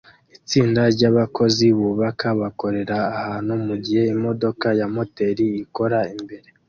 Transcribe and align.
Itsinda 0.37 0.81
ryabakozi 0.95 1.65
bubaka 1.77 2.27
bakorera 2.41 2.97
ahantu 3.19 3.53
mugihe 3.65 4.03
imodoka 4.15 4.67
ya 4.79 4.87
moteri 4.95 5.45
ikora 5.63 5.99
imbere 6.17 6.47